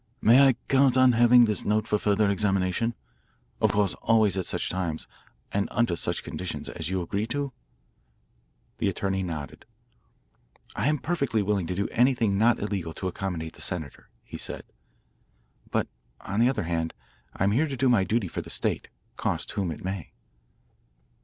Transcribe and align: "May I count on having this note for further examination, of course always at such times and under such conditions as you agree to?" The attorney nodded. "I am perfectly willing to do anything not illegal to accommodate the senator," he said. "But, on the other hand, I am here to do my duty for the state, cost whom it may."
"May 0.19 0.47
I 0.47 0.53
count 0.67 0.97
on 0.97 1.11
having 1.11 1.45
this 1.45 1.63
note 1.63 1.87
for 1.87 1.99
further 1.99 2.27
examination, 2.31 2.95
of 3.61 3.71
course 3.71 3.93
always 4.01 4.35
at 4.35 4.47
such 4.47 4.67
times 4.67 5.05
and 5.51 5.67
under 5.69 5.95
such 5.95 6.23
conditions 6.23 6.69
as 6.69 6.89
you 6.89 7.03
agree 7.03 7.27
to?" 7.27 7.53
The 8.79 8.89
attorney 8.89 9.21
nodded. 9.21 9.63
"I 10.75 10.87
am 10.87 10.97
perfectly 10.97 11.43
willing 11.43 11.67
to 11.67 11.75
do 11.75 11.87
anything 11.91 12.35
not 12.35 12.57
illegal 12.57 12.93
to 12.95 13.07
accommodate 13.09 13.53
the 13.53 13.61
senator," 13.61 14.09
he 14.23 14.39
said. 14.39 14.63
"But, 15.69 15.87
on 16.21 16.39
the 16.39 16.49
other 16.49 16.63
hand, 16.63 16.95
I 17.35 17.43
am 17.43 17.51
here 17.51 17.67
to 17.67 17.77
do 17.77 17.87
my 17.87 18.03
duty 18.03 18.27
for 18.27 18.41
the 18.41 18.49
state, 18.49 18.87
cost 19.17 19.51
whom 19.51 19.69
it 19.69 19.83
may." 19.85 20.13